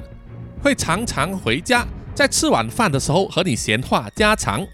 [0.62, 1.84] 会常常回家，
[2.14, 4.64] 在吃晚饭的时候和你闲话家常，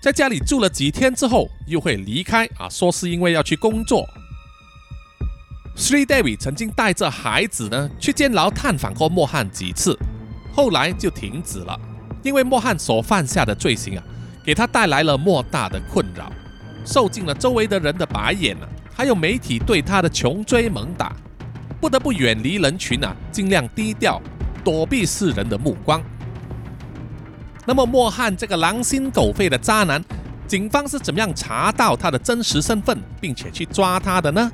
[0.00, 4.08] 在家里住了几天之后又会离开啊，说是因为要去工作。”
[5.76, 9.96] Sri Devi 曾经带着孩子呢去监牢探访过莫汉几次，
[10.54, 11.78] 后来就停止了，
[12.22, 14.02] 因为莫汉所犯下的罪行啊，
[14.42, 16.32] 给他带来了莫大的困扰，
[16.84, 21.14] 受尽了周围的人的白眼啊，还有媒体对他的穷追猛打，
[21.78, 24.20] 不得不远离人群啊，尽量低调，
[24.64, 26.02] 躲避世人的目光。
[27.66, 30.02] 那么莫汉这个狼心狗肺的渣男，
[30.48, 34.50] 警方是怎么样查到他的真实身份，并且去抓他的呢？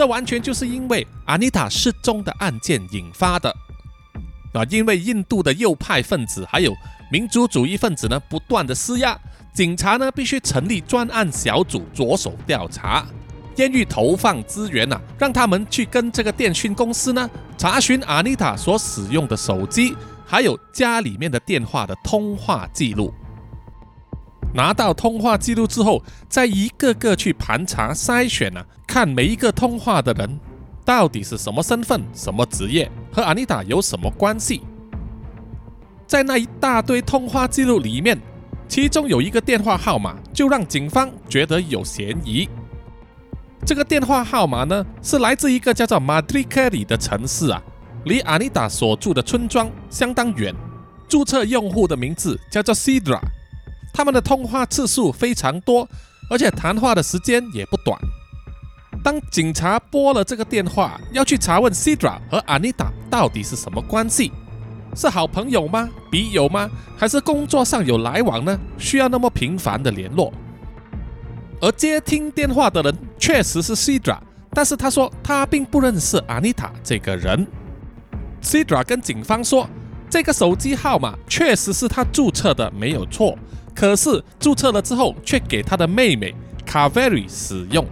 [0.00, 3.54] 这完全就是因为阿妮塔失踪的案件引发的。
[4.54, 6.74] 啊，因为印度的右派分子还有
[7.12, 9.14] 民族主义分子呢，不断的施压，
[9.52, 13.04] 警察呢必须成立专案小组着手调查，
[13.54, 19.94] 监狱投放资源呐，让他们去跟这个电讯公司呢查询阿妮塔所使用的手机，
[20.26, 23.12] 还有家里面的电话的通话记录。
[24.52, 30.38] 拿到通话记录之后，再一个个去盘查筛选啊，看每一个通话的人
[30.84, 34.62] 到底是什么身份、什么职业，和阿妮塔有什么关系。
[36.06, 38.20] 在那一大堆通话记录里面，
[38.66, 42.48] 其中有一个电话号码就让警方觉得有嫌疑。
[43.64, 47.62] 这个电话号码呢，是来自一个叫做马德里克里的城市啊，
[48.04, 50.52] 离阿妮塔所住的村庄相当远。
[51.08, 53.20] 注册用户的名字叫做 Sidra。
[53.92, 55.88] 他们的通话次数非常多，
[56.28, 57.98] 而且谈话的时间也不短。
[59.02, 64.30] 当警察拨了这个电话，要去查问 Sidra 和 Anita 到底是什么关系，
[64.94, 65.88] 是好朋友吗？
[66.10, 66.68] 笔友吗？
[66.98, 68.58] 还是工作上有来往呢？
[68.76, 70.32] 需要那么频繁的联络？
[71.62, 74.18] 而接听电话的人确实是 Sidra，
[74.52, 77.46] 但是他说他并不认识 Anita 这个人。
[78.42, 79.68] Sidra 跟警方说，
[80.10, 83.38] 这个手机号码确实是他注册的，没有错。
[83.80, 86.34] 可是注册了之后，却给他的妹妹
[86.66, 87.82] 卡维里使用，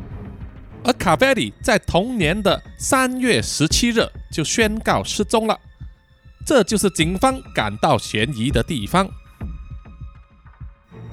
[0.85, 5.59] 而卡维里在同年的三月十七日就宣告失踪了。
[6.45, 9.09] 这就是警方感到嫌疑的地方。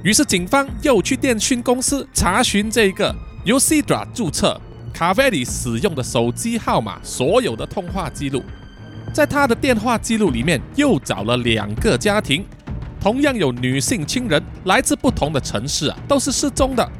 [0.03, 4.59] 于是警方又去电讯公司查询这个由 Sidra 注册、
[4.93, 8.43] 卡维里使用的手机号码所有的通话记录，
[9.13, 12.45] 在他的电话记录里面又找了两个家庭。
[13.05, 16.91] 同样有女性亲人来自不同的城市啊，都是失踪的。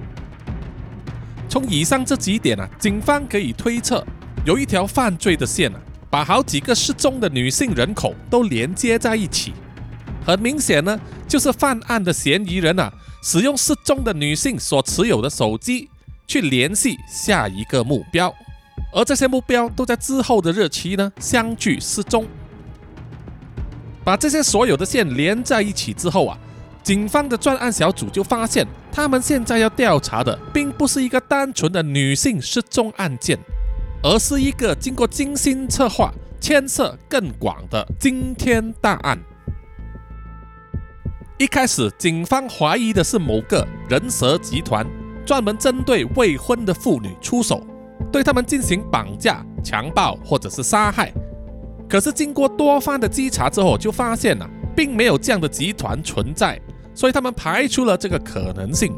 [1.50, 4.06] 从以上这几点啊，警方可以推测，
[4.46, 5.80] 有一条犯罪的线啊，
[6.12, 9.52] 把好几个失踪的女性人口都连接在一起。
[10.24, 15.90] 很明显呢，就是犯案的嫌疑人啊，使用失踪的女性所持有的手机
[16.28, 18.32] 去联系下一个目标，
[18.94, 22.28] 而这些目标都在之后的日期呢相继失踪。
[24.06, 26.38] 把这些所有的线连在一起之后啊，
[26.84, 33.38] 警方的专案小组就发现，他们现在要调查的并不是一个单纯的女性失踪案件，
[34.04, 39.20] 而是一个经过精心策划、牵涉更广的惊天大案。
[41.40, 44.86] 一开始，警方怀疑的是某个人蛇集团，
[45.26, 47.66] 专门针对未婚的妇女出手，
[48.12, 51.12] 对他们进行绑架、强暴或者是杀害。
[51.96, 56.60] 可是经过多番的稽查之后，就发现了并没有这样的集团存在，
[56.94, 58.94] 所以他们排除了这个可能性。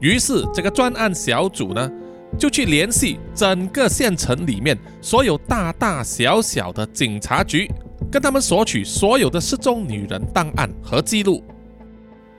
[0.00, 1.92] 于是，这个专案小组呢，
[2.38, 7.70] 就去联系整个县城里面所有大大小小的警察局。
[8.10, 11.44] 跟他们索取所有的失踪女人档案和记录，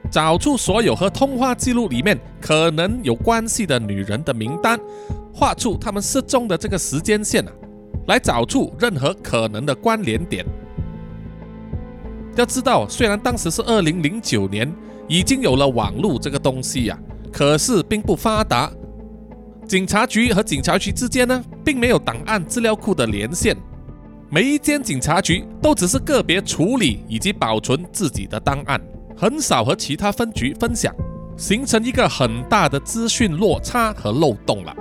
[0.10, 4.80] 找出所有和通话记录里面可能有关系的女人的名单，
[5.32, 7.52] 画出他们失踪的这个时间线啊，
[8.08, 10.46] 来找出任何可能的关联点。
[12.36, 14.74] 要知道，虽然当时是二零零九年，
[15.08, 16.98] 已经有了网络这个东西呀，
[17.32, 18.72] 可是并不发达。
[19.68, 23.56] 警察局和警察局之间呢，并没有档案资料库的连线。
[24.30, 28.82] 每一间警察局都只是个别处理以及保存自己的档案，
[29.16, 30.92] 很少和其他分局分享，
[31.38, 34.76] 形成一个很大的资讯落差和漏洞了。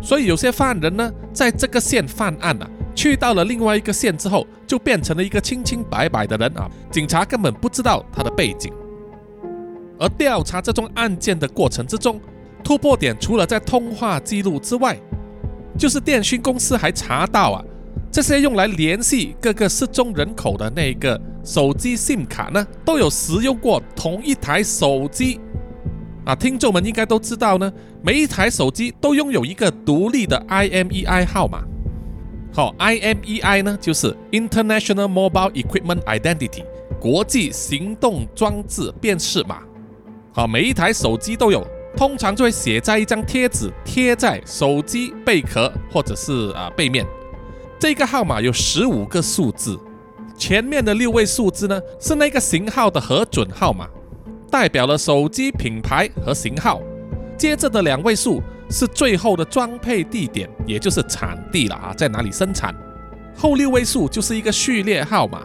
[0.00, 8.72] 所以有些犯人呢，在这个县犯案了，去到了另外一个县之后，就变成了一个清清白白的人啊，警察根本不知道他的背景。
[9.98, 12.20] 而调查这宗案件的过程之中，
[12.62, 14.96] 突破点除了在通话记录之外，
[15.76, 17.64] 就是电讯公司还查到啊。
[18.10, 25.38] 这些用来联系各个失踪人口的那个手机 SIM 卡呢，都有使用过同一台手机
[26.28, 26.34] 啊。
[26.36, 31.64] 听众们应该都知道呢，每一台手机都拥有一个独立的 IMEI 号码。
[32.52, 36.64] 好，IMEI 呢就是 International Mobile Equipment Identity
[37.00, 39.62] 国际行动装置辨识码。
[40.32, 47.06] 好，每一台手机都有，通常就会写在一张贴纸，贴在手机背壳或者是啊背面。
[47.78, 49.78] 这个号码有十五个数字，
[50.36, 53.88] 前面的六位数字呢是那个型号的核准号码，
[54.50, 56.80] 代表了手机品牌和型号。
[57.36, 62.74] 接着的两位数是最后的装配地点，也就是产地了啊，在哪里生产。
[63.36, 65.42] 后六位数就是一个序列号码，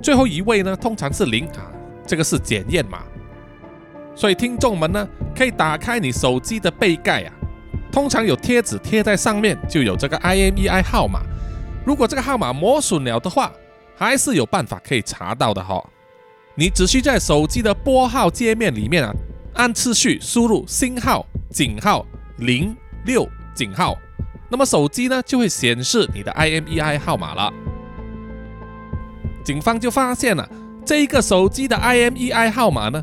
[0.00, 1.66] 最后一位呢通常是零啊，
[2.06, 3.02] 这个是检验码。
[4.14, 7.32] 所以听众们呢可以打开你手机的背盖啊，
[7.90, 11.20] 通常有贴纸贴在上面，就有这个 IMEI 号码。
[11.84, 13.52] 如果这个号码磨损了的话，
[13.96, 15.84] 还是有办法可以查到的哈。
[16.58, 19.14] 你只需在手机的拨号界面里面啊，
[19.52, 22.06] 按次序输入星号、井号、
[22.38, 23.94] 零六井号，
[24.48, 27.52] 那么手机呢就会显示你的 IMEI 号码了。
[29.44, 30.48] 警方就发现了
[30.82, 33.02] 这一个手机的 IMEI 号码呢，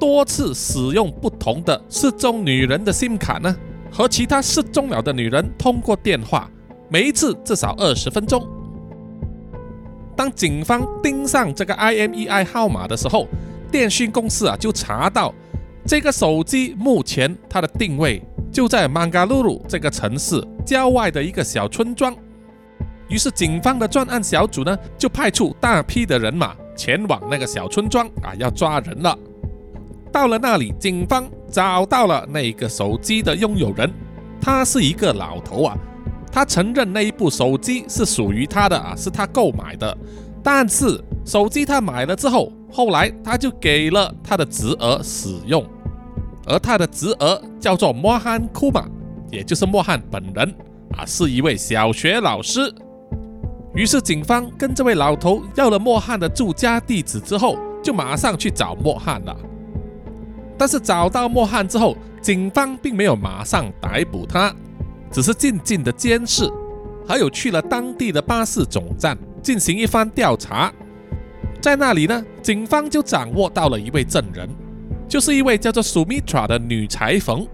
[0.00, 3.54] 多次使用不同的失踪女人的 SIM 卡呢，
[3.92, 6.50] 和其他失踪了的女人通过电话。
[6.88, 8.55] 每一次至少二十分钟。
[10.16, 13.28] 当警方盯上这个 IMEI 号码的时候，
[13.70, 15.34] 电讯公司啊就查到
[15.84, 22.16] 这个手机目前它的定位就在曼加鲁鲁这个城市郊外的一个小村庄。
[23.08, 29.16] 于是警方的专案小组呢就派出大批的人马前往那个小村庄啊，要抓人了。
[30.10, 33.92] 到了那里，警方找到了那个手机的拥有人，
[34.40, 35.76] 他是一个老头啊。
[36.36, 39.96] 他承认那一部手机是属于他的啊，是他购买的。
[40.42, 45.64] 但是手机他买了之后，后来他就给了他的侄儿使用，
[46.46, 48.86] 而他的侄儿叫做莫汉库玛，
[49.30, 50.54] 也就是莫汉本人
[50.98, 52.70] 啊，是一位小学老师。
[53.74, 59.34] 于是警方跟这位老头要了莫汉的住家地址之后，就马上去找莫汉了。
[60.58, 64.54] 但是找到莫汉之后，警方并没有马上逮捕他。
[65.16, 66.46] 只是静静的监视，
[67.08, 70.70] 还有去了当地的巴士总站进行一番调查，
[71.58, 74.46] 在那里呢，警方就掌握到了一位证人，
[75.08, 77.48] 就是一位叫做 Sumitra 的女裁缝。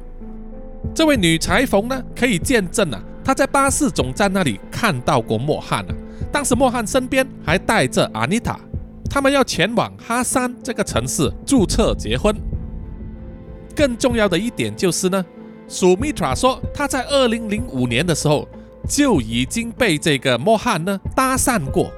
[0.92, 5.94] 这位女裁缝呢，可以见证啊，她在巴士总站那里看到过莫汉啊。
[6.32, 8.58] 当时莫汉身边还带着阿妮塔，
[9.08, 12.34] 他们要前往哈山这个城市注册结婚。
[13.76, 15.24] 更重要的一点就是呢。
[15.68, 18.46] 苏米特说，他在二零零五年的时候
[18.88, 21.90] 就已经被这个莫汉呢搭讪过。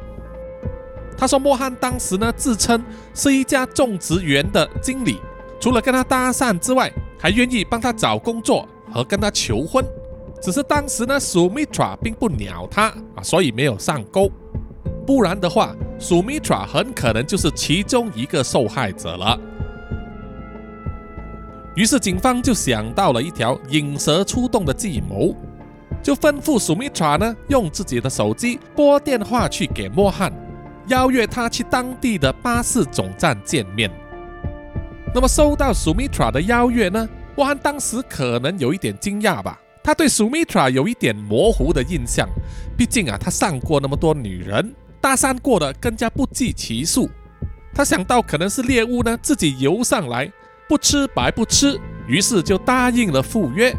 [1.17, 2.83] 他说，莫汉当时呢自称
[3.15, 5.19] 是一家种植园的经理，
[5.61, 9.85] 除了跟他搭讪之外，还愿意帮他找工作和跟他求婚。
[10.41, 14.31] 只是当时呢，苏米特并不鸟他啊，所以没有上钩。
[15.07, 19.39] 不然的话，苏米特很可能就是其中一个受害者了。
[21.75, 25.35] 于是警方就想到了一条引蛇出洞的计谋，
[26.03, 30.33] 就吩咐苏米查呢用自己的手机拨电话去给莫汉，
[30.87, 33.91] 邀约他去当地的巴士总站见面。
[35.13, 39.61] 那么收到 Sumitra 的邀约呢，莫汉当时可能有一点惊讶吧。
[39.83, 42.29] 他对 Sumitra 有一点模糊的印象，
[42.77, 47.11] 毕竟啊，他上过那么多女人，搭讪过的更加不计其数。
[47.75, 50.33] 他想到可能是猎物呢自己游上来，
[50.69, 53.75] 不吃白不吃，于是就答应了赴约。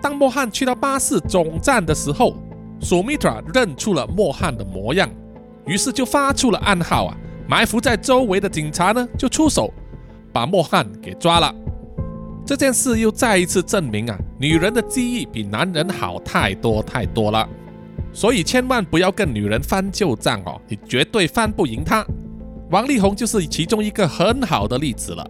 [0.00, 2.36] 当莫汉去到巴士总站的时候
[2.80, 5.08] 苏米特认出了莫汉的模样，
[5.66, 7.16] 于是就发出了暗号啊，
[7.48, 9.72] 埋伏在周围的警察呢就出手，
[10.32, 11.54] 把莫汉给抓了。
[12.44, 17.48] 这件事又再一次证明啊，女人的记忆比男人好太多太多了，
[18.12, 22.04] 所以千万不要跟女人翻旧账哦，你绝对翻不赢她。
[22.70, 25.26] 王力宏就是其中一个很好的例子了。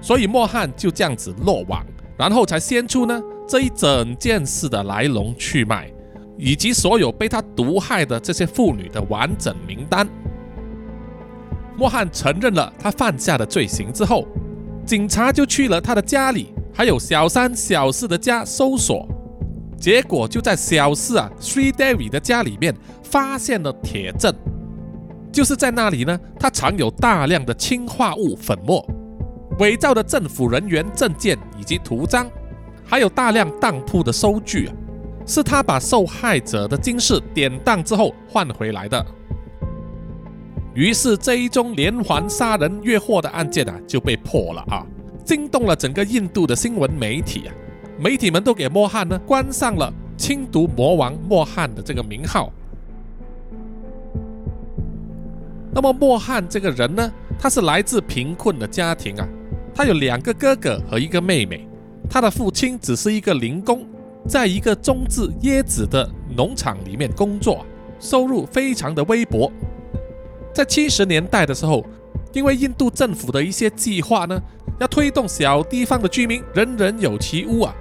[0.00, 1.84] 所以莫汉就这样子落网，
[2.16, 5.90] 然后才掀出呢这一整件事的来龙去脉，
[6.38, 10.08] 以及所有被他毒害的这些妇女的完整名单。
[11.76, 14.26] 莫汉承认了他犯下的罪行之后，
[14.84, 19.08] 警察就去了他的家里，还有小三、小四的家搜索，
[19.78, 24.34] 结果就在小四啊 Sri Devi 的家里面发现了铁证，
[25.32, 28.86] 就是在那里呢，他藏有大量的氰化物粉末、
[29.58, 32.26] 伪造的政府人员证件以及图章，
[32.84, 34.74] 还有大量当铺的收据啊，
[35.26, 39.04] 是他把受害者的金饰典当之后换回来的。
[40.72, 44.86] 于是这一宗连环杀人越货的案件啊就被破了啊，
[45.24, 47.54] 惊动了整个印度的新闻媒体啊，
[47.98, 52.52] 媒体们都给莫汉呢关上了“清毒魔王”莫汉的这个名号。
[55.72, 59.28] 那么莫汉这个人呢，他是来自贫困的家庭啊，
[59.80, 61.66] 他有两个哥哥和一个妹妹，
[62.10, 63.82] 他的父亲只是一个零工，
[64.28, 66.06] 在一个种植椰子的
[66.36, 67.64] 农场里面工作，
[67.98, 69.50] 收入非常的微薄。
[70.52, 71.82] 在七十年代的时候，
[72.34, 74.38] 因为印度政府的一些计划呢，
[74.78, 77.74] 要推动小地方的居民人人有其屋啊，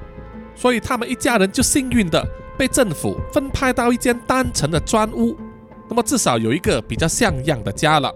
[0.56, 2.26] 所以他们一家人就幸运的
[2.58, 5.36] 被政府分派到一间单层的砖屋，
[5.89, 8.10] 那么至少有一个比较像样的家了。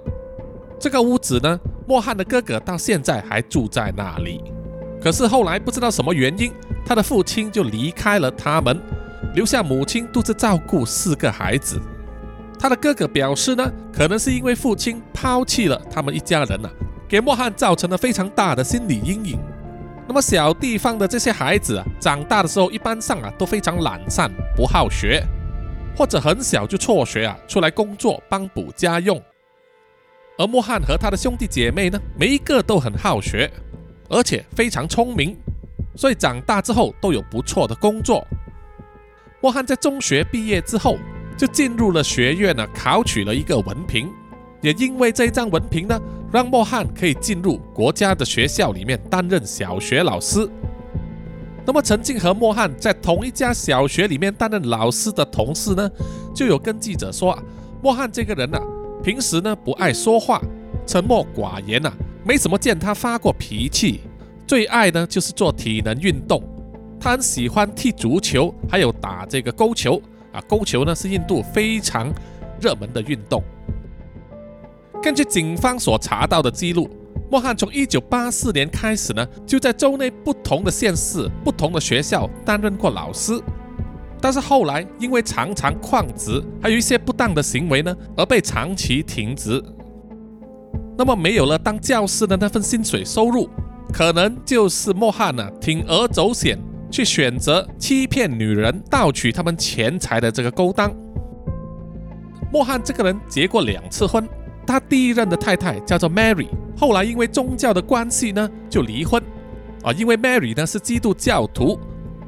[0.84, 1.58] 这个屋子呢，
[1.88, 4.44] 莫汉的哥哥到现在还住在那里。
[5.02, 6.52] 可是后来不知道什么原因，
[6.86, 8.78] 他的父亲就离开了他们，
[9.34, 11.80] 留下母亲独自照顾四个孩子。
[12.60, 16.70] 他的哥哥表示呢，可能是因为父亲抛弃了他们一家人啊，
[17.08, 19.40] 给莫汉造成了非常大的心理阴影。
[20.06, 25.26] 那么小地方的这些孩子啊，长大的时候一般上啊都非常懒散，不好学，
[25.96, 29.18] 或者很小就辍学啊，出来工作帮补家用。
[30.38, 33.52] 而莫汉和他的兄弟姐妹呢，每一个都很好学，
[34.10, 35.38] 而且非常聪明，
[35.96, 38.26] 所以长大之后都有不错的工作。
[39.42, 40.98] 莫汉在中学毕业之后。
[41.36, 44.08] 就进入了学院呢，考取了一个文凭，
[44.62, 46.00] 也因为这一张文凭呢，
[46.32, 50.48] 让莫汉可以进入国家的学校里面担任小学老师。
[51.66, 55.90] 那么，曾经和莫汉在同一家小学里面担任老师的同事呢，
[56.36, 57.36] 就有跟记者说，
[57.82, 58.60] 莫汉这个人呢，
[59.04, 60.42] 平时呢不爱说话，
[60.88, 61.92] 沉默寡言呐，
[62.24, 64.00] 没怎么见他发过脾气，
[64.48, 66.42] 最爱呢就是做体能运动，
[66.98, 70.02] 他很喜欢踢足球，还有打这个勾球。
[70.32, 72.12] 啊，勾球呢是印度非常
[72.60, 73.44] 热门的运动。
[75.00, 76.90] 根据警方所查到的记录，
[77.30, 83.40] 莫汉从1984年开始呢，就在州内不同的县市、不同的学校担任过老师。
[84.24, 89.62] 但是后来因为常常旷职，还有一些不当的行为呢，而被长期停职。
[90.98, 93.50] 那么没有了当教师的那份薪水收入，
[93.92, 96.58] 可能就是莫汉呢铤而走险。
[96.90, 100.94] 去选择欺骗女人、盗取他们钱财的这个勾当。
[102.52, 104.30] 莫汉这个人结过两次婚，
[104.66, 106.48] 他第一任的太太叫做 Mary，
[106.78, 109.22] 后来因为宗教的关系呢就离婚。
[109.84, 111.80] 啊，因为 Mary 呢是基督教徒，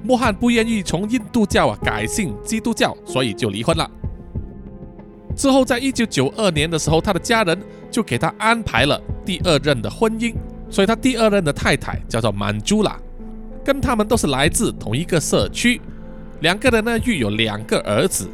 [0.06, 3.90] 莫汉不愿意从印度教啊改信基督教，所以就离婚了。
[5.36, 10.36] 之后在一九九二年的时候，他的家人就给他安排了第二任的婚姻，
[10.70, 12.96] 所以他第二任的太太叫做曼珠拉。
[13.64, 15.82] 跟他们都是来自同一个社区，
[16.42, 18.30] 两个人呢育有两个儿子。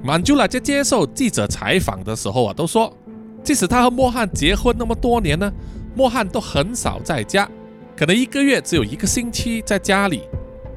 [0.00, 2.96] 曼珠拉在接受记者采访的时候啊，都说，
[3.42, 5.52] 即使他和莫汉结婚那么多年呢，
[5.96, 7.48] 莫汉都很少在家，
[7.96, 10.22] 可能一个月只有一个星期在家里。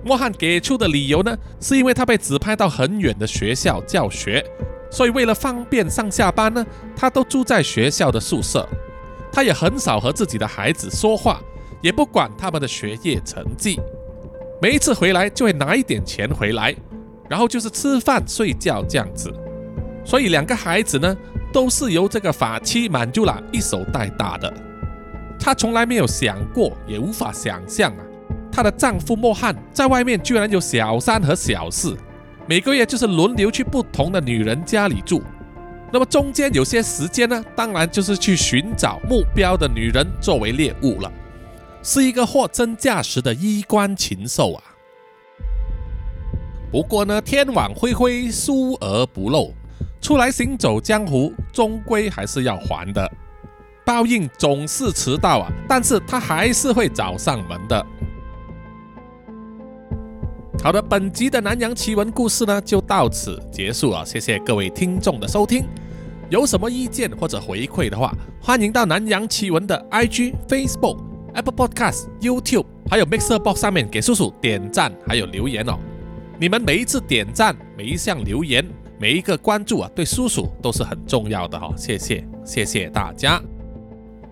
[0.03, 4.45] 莫汉给出的理由呢，是因为他被指派到很远的学校教学，
[4.91, 8.67] 所以为了方便上下班呢，他都住在学校的宿舍。
[9.31, 11.41] 他也很少和自己的孩子说话。
[11.81, 13.79] 也不管他们的学业成绩，
[14.59, 16.75] 每一次回来就会拿一点钱回来，
[17.29, 19.31] 然后就是吃饭睡觉这样子。
[20.03, 21.15] 所以两个孩子呢，
[21.53, 24.51] 都是由这个法妻满足了一手带大的。
[25.45, 28.01] 她从来没有想过，也无法想象啊，
[28.51, 31.95] 她的丈夫莫汉在外面居然有小三和小四，
[32.47, 35.21] 每个月就是轮流去不同的女人家里住。
[35.93, 41.13] 那么中间有些时间呢，当然就是去寻找目标的女人作为猎物了，
[41.83, 44.63] 是一个货真价实的衣冠禽兽啊。
[46.71, 49.53] 不过呢，天网恢恢，疏而不漏，
[50.01, 53.07] 出来行走江湖，终归还是要还的。
[53.85, 57.85] 报应总是迟到啊，但是他还是会找上门的。
[60.63, 64.03] 好的，本集的南洋奇闻故事呢就到此结束啊！
[64.03, 65.63] 谢谢各位听众的收听。
[66.31, 68.11] 有什么意见或者回馈的话，
[68.41, 70.97] 欢迎到南洋奇闻的 IG、Facebook、
[71.35, 75.77] Apple Podcast、YouTube 还有 Mixer Box 上面给叔叔点赞还有留言哦。
[76.39, 78.67] 你们每一次点赞、每一项留言、
[78.99, 81.71] 每一个关注啊，对叔叔都是很重要的哈！
[81.77, 83.39] 谢谢，谢谢大家。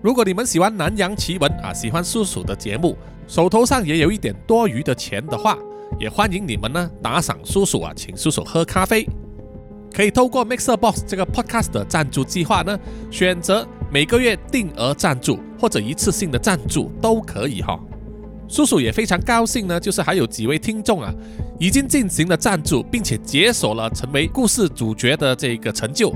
[0.04, 2.94] 如果你们喜欢南洋奇闻啊，喜欢叔叔的节目，
[3.26, 5.56] 手头上也有一点多余的钱的话。
[5.98, 9.08] 也欢迎你们呢打赏叔叔啊，请叔叔喝咖啡。
[9.94, 12.78] 可以透过 Mixer Box 这个 Podcast 的赞助计划呢，
[13.10, 17.80] 选择每个月定额赞助或者一次性的赞助都可以哈。
[18.46, 21.10] 叔叔也非常高兴呢，就是还有几位听众啊，
[21.58, 26.14] 已经进行了赞助，并且解锁了成为故事主角的这个成就。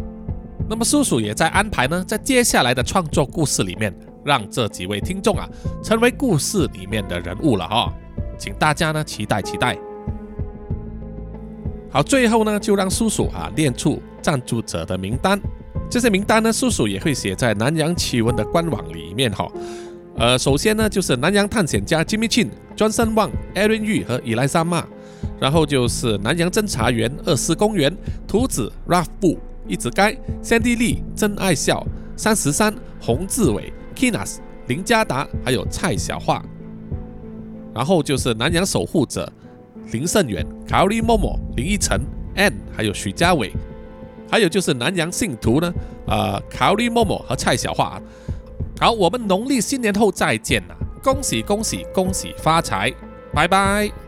[0.69, 5.49] 那么叔叔也在安排呢，在接下来的创作故事里面，让这几位听众啊，
[5.83, 7.93] 成为故事里面的人物了哈。
[8.39, 9.77] 请大家呢期待期待。
[11.91, 15.41] 好，最后呢就让叔叔啊念出赞助者的名单。
[15.91, 19.51] 这些名单呢，叔叔也会写在南洋奇闻的官网里面哈。
[20.19, 24.87] 呃，首先呢就是南洋探险家 Jimmy Chin、Johnson Wang、Aaron Yu 和伊莱莎玛。
[25.41, 27.97] 然后就是南洋侦查员二斯公园、
[28.27, 29.39] 图子 Ralph 布、
[29.69, 30.13] 一直该、
[30.43, 36.43] Sandy Lee、真爱笑、三十三、洪志伟、Kinas、林家达，还有蔡小桦。
[37.75, 39.31] 然后就是南洋守护者
[39.93, 42.01] 林胜远、卡里默默、林依晨、
[42.35, 43.53] Ann，还有许家伟，
[44.31, 45.73] 还有就是南洋信徒呢，
[46.07, 48.03] 呃，卡里默默和蔡小桦。
[48.81, 52.93] 好，我们农历新年后再见了，恭喜恭喜恭喜发财，
[53.33, 54.08] 拜拜。